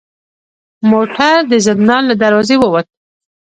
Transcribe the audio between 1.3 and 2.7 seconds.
د زندان له دروازې و